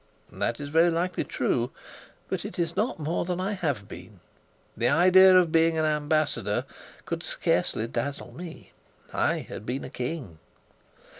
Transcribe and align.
That 0.31 0.59
is 0.59 0.69
very 0.69 0.89
likely 0.89 1.23
true, 1.23 1.69
but 2.27 2.43
it 2.43 2.57
is 2.57 2.75
not 2.75 2.97
more 2.97 3.23
than 3.23 3.39
I 3.39 3.51
have 3.51 3.87
been. 3.87 4.19
The 4.75 4.87
idea 4.89 5.37
of 5.37 5.51
being 5.51 5.77
an 5.77 5.85
ambassador 5.85 6.65
could 7.05 7.21
scarcely 7.21 7.85
dazzle 7.85 8.31
me. 8.33 8.71
I 9.13 9.41
had 9.45 9.63
been 9.63 9.83
a 9.85 9.91
king! 9.91 10.39